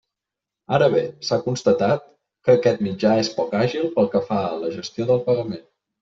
Ara 0.75 0.85
bé, 0.93 1.01
s'ha 1.25 1.37
constatat 1.41 2.07
que 2.47 2.55
aquest 2.59 2.81
mitjà 2.85 3.11
és 3.25 3.29
poc 3.35 3.53
àgil 3.59 3.85
pel 3.99 4.09
que 4.15 4.23
fa 4.31 4.39
a 4.47 4.57
la 4.63 4.71
gestió 4.79 5.07
del 5.11 5.21
pagament. 5.29 5.63